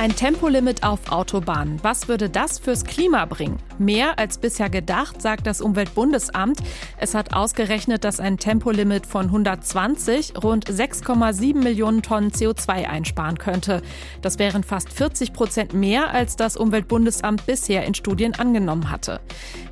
[0.00, 1.78] Ein Tempolimit auf Autobahnen.
[1.82, 3.58] Was würde das fürs Klima bringen?
[3.78, 6.58] Mehr als bisher gedacht, sagt das Umweltbundesamt.
[6.96, 13.82] Es hat ausgerechnet, dass ein Tempolimit von 120 rund 6,7 Millionen Tonnen CO2 einsparen könnte.
[14.22, 19.20] Das wären fast 40 Prozent mehr, als das Umweltbundesamt bisher in Studien angenommen hatte.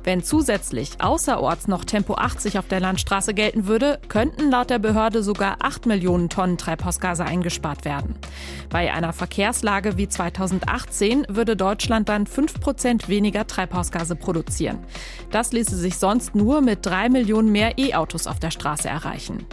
[0.03, 5.23] Wenn zusätzlich außerorts noch Tempo 80 auf der Landstraße gelten würde, könnten laut der Behörde
[5.23, 8.13] sogar 8 Millionen Tonnen Treibhausgase eingespart werden.
[8.69, 14.79] Bei einer Verkehrslage wie 2018 würde Deutschland dann 5% weniger Treibhausgase produzieren.
[15.31, 19.45] Das ließe sich sonst nur mit 3 Millionen mehr E-Autos auf der Straße erreichen.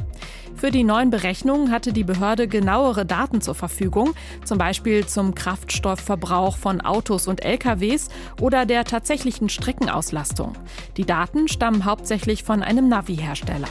[0.56, 6.56] Für die neuen Berechnungen hatte die Behörde genauere Daten zur Verfügung, zum Beispiel zum Kraftstoffverbrauch
[6.56, 8.08] von Autos und LKWs
[8.40, 10.54] oder der tatsächlichen Streckenauslastung.
[10.96, 13.68] Die Daten stammen hauptsächlich von einem Navi-Hersteller.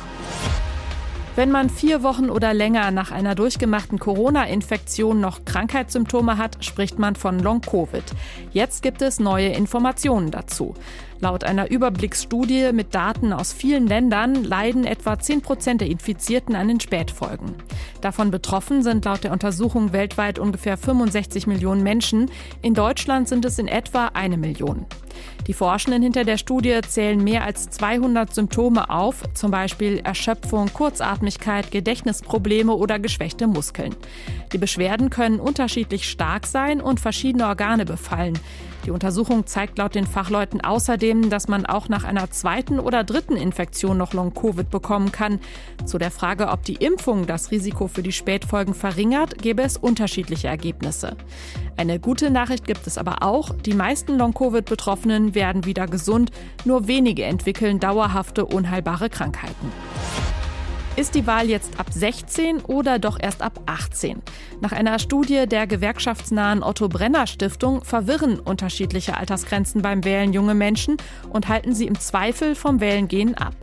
[1.36, 7.18] Wenn man vier Wochen oder länger nach einer durchgemachten Corona-Infektion noch Krankheitssymptome hat, spricht man
[7.18, 8.06] von Long-Covid.
[8.54, 10.76] Jetzt gibt es neue Informationen dazu.
[11.20, 16.68] Laut einer Überblicksstudie mit Daten aus vielen Ländern leiden etwa 10 Prozent der Infizierten an
[16.68, 17.56] den Spätfolgen.
[18.02, 22.30] Davon betroffen sind laut der Untersuchung weltweit ungefähr 65 Millionen Menschen.
[22.62, 24.86] In Deutschland sind es in etwa eine Million.
[25.48, 31.72] Die Forschenden hinter der Studie zählen mehr als 200 Symptome auf, zum Beispiel Erschöpfung, Kurzatmigkeit,
[31.72, 33.96] Gedächtnisprobleme oder geschwächte Muskeln.
[34.52, 38.38] Die Beschwerden können unterschiedlich stark sein und verschiedene Organe befallen.
[38.86, 43.36] Die Untersuchung zeigt laut den Fachleuten außerdem, dass man auch nach einer zweiten oder dritten
[43.36, 45.40] Infektion noch Long-Covid bekommen kann.
[45.86, 50.50] Zu der Frage, ob die Impfung das Risiko für die Spätfolgen verringert, gäbe es unterschiedliche
[50.50, 51.18] Ergebnisse.
[51.78, 53.50] Eine gute Nachricht gibt es aber auch.
[53.56, 56.30] Die meisten Long-Covid-Betroffenen werden wieder gesund,
[56.64, 59.72] nur wenige entwickeln dauerhafte, unheilbare Krankheiten.
[60.98, 64.22] Ist die Wahl jetzt ab 16 oder doch erst ab 18?
[64.62, 70.96] Nach einer Studie der gewerkschaftsnahen Otto Brenner Stiftung verwirren unterschiedliche Altersgrenzen beim Wählen junge Menschen
[71.30, 73.56] und halten sie im Zweifel vom Wählengehen ab.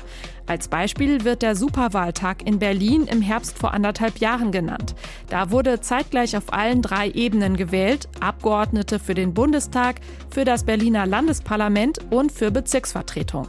[0.46, 4.94] Als Beispiel wird der Superwahltag in Berlin im Herbst vor anderthalb Jahren genannt.
[5.30, 10.00] Da wurde zeitgleich auf allen drei Ebenen gewählt, Abgeordnete für den Bundestag,
[10.30, 13.48] für das Berliner Landesparlament und für Bezirksvertretungen.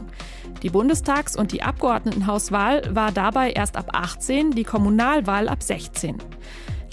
[0.62, 6.18] Die Bundestags- und die Abgeordnetenhauswahl war dabei erst ab 18, die Kommunalwahl ab 16.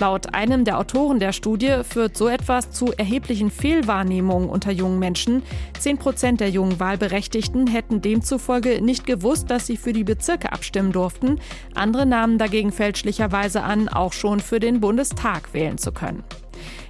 [0.01, 5.43] Laut einem der Autoren der Studie führt so etwas zu erheblichen Fehlwahrnehmungen unter jungen Menschen.
[5.77, 10.91] Zehn Prozent der jungen Wahlberechtigten hätten demzufolge nicht gewusst, dass sie für die Bezirke abstimmen
[10.91, 11.39] durften.
[11.75, 16.23] Andere nahmen dagegen fälschlicherweise an, auch schon für den Bundestag wählen zu können.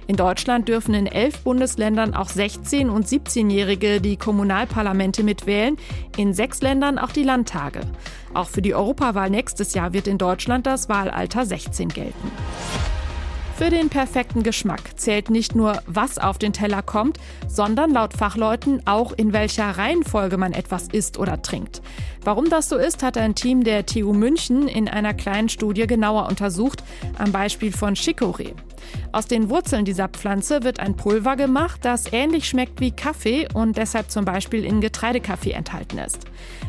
[0.06, 5.76] In Deutschland dürfen in elf Bundesländern auch 16- und 17-Jährige die Kommunalparlamente mitwählen,
[6.16, 7.80] in sechs Ländern auch die Landtage.
[8.34, 12.30] Auch für die Europawahl nächstes Jahr wird in Deutschland das Wahlalter 16 gelten.
[13.56, 18.84] Für den perfekten Geschmack zählt nicht nur, was auf den Teller kommt, sondern laut Fachleuten
[18.86, 21.80] auch, in welcher Reihenfolge man etwas isst oder trinkt.
[22.24, 26.28] Warum das so ist, hat ein Team der TU München in einer kleinen Studie genauer
[26.28, 26.82] untersucht,
[27.18, 28.54] am Beispiel von Chicorée.
[29.12, 33.76] Aus den Wurzeln dieser Pflanze wird ein Pulver gemacht, das ähnlich schmeckt wie Kaffee und
[33.76, 36.26] deshalb zum Beispiel in Getreidekaffee enthalten ist.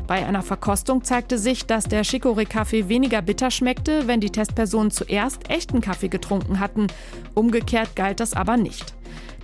[0.07, 5.50] Bei einer Verkostung zeigte sich, dass der Chicorée-Kaffee weniger bitter schmeckte, wenn die Testpersonen zuerst
[5.50, 6.88] echten Kaffee getrunken hatten.
[7.34, 8.94] Umgekehrt galt das aber nicht.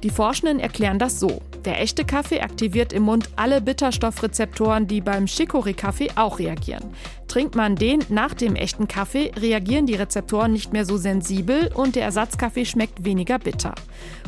[0.04, 1.42] Die Forschenden erklären das so.
[1.70, 6.84] Der echte Kaffee aktiviert im Mund alle Bitterstoffrezeptoren, die beim Chicorée-Kaffee auch reagieren.
[7.28, 11.96] Trinkt man den nach dem echten Kaffee, reagieren die Rezeptoren nicht mehr so sensibel und
[11.96, 13.76] der Ersatzkaffee schmeckt weniger bitter.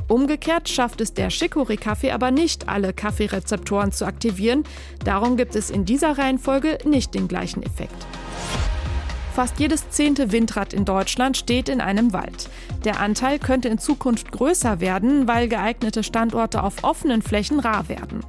[0.07, 4.63] Umgekehrt schafft es der Chicorée-Kaffee aber nicht, alle Kaffeerezeptoren zu aktivieren.
[5.03, 8.05] Darum gibt es in dieser Reihenfolge nicht den gleichen Effekt.
[9.33, 12.49] Fast jedes zehnte Windrad in Deutschland steht in einem Wald.
[12.83, 18.25] Der Anteil könnte in Zukunft größer werden, weil geeignete Standorte auf offenen Flächen rar werden.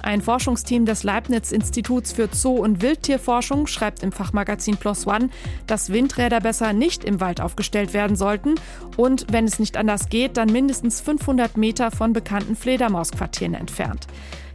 [0.00, 5.30] Ein Forschungsteam des Leibniz-Instituts für Zoo- und Wildtierforschung schreibt im Fachmagazin Plus One,
[5.66, 8.54] dass Windräder besser nicht im Wald aufgestellt werden sollten
[8.96, 14.06] und, wenn es nicht anders geht, dann mindestens 500 Meter von bekannten Fledermausquartieren entfernt.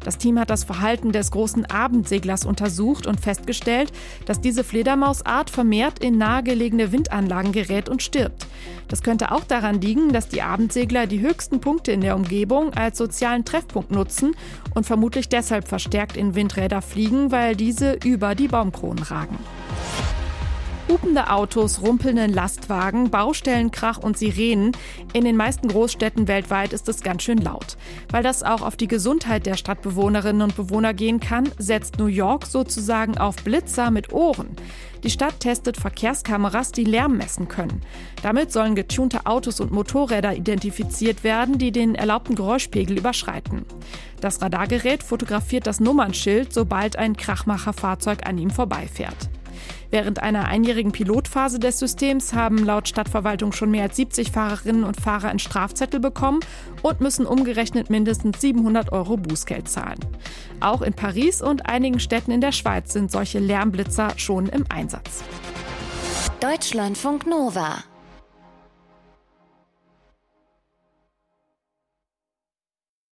[0.03, 3.91] Das Team hat das Verhalten des großen Abendseglers untersucht und festgestellt,
[4.25, 8.47] dass diese Fledermausart vermehrt in nahegelegene Windanlagen gerät und stirbt.
[8.87, 12.97] Das könnte auch daran liegen, dass die Abendsegler die höchsten Punkte in der Umgebung als
[12.97, 14.35] sozialen Treffpunkt nutzen
[14.73, 19.37] und vermutlich deshalb verstärkt in Windräder fliegen, weil diese über die Baumkronen ragen.
[20.89, 24.71] Hupende Autos, rumpelnde Lastwagen, Baustellenkrach und Sirenen.
[25.13, 27.77] In den meisten Großstädten weltweit ist es ganz schön laut.
[28.09, 32.47] Weil das auch auf die Gesundheit der Stadtbewohnerinnen und Bewohner gehen kann, setzt New York
[32.47, 34.55] sozusagen auf Blitzer mit Ohren.
[35.03, 37.81] Die Stadt testet Verkehrskameras, die Lärm messen können.
[38.23, 43.63] Damit sollen getunte Autos und Motorräder identifiziert werden, die den erlaubten Geräuschpegel überschreiten.
[44.21, 49.29] Das Radargerät fotografiert das Nummernschild, sobald ein Krachmacherfahrzeug an ihm vorbeifährt.
[49.91, 55.01] Während einer einjährigen Pilotphase des Systems haben laut Stadtverwaltung schon mehr als 70 Fahrerinnen und
[55.01, 56.41] Fahrer einen Strafzettel bekommen
[56.83, 59.99] und müssen umgerechnet mindestens 700 Euro Bußgeld zahlen.
[60.59, 65.23] Auch in Paris und einigen Städten in der Schweiz sind solche Lärmblitzer schon im Einsatz.
[66.39, 67.83] Deutschlandfunk Nova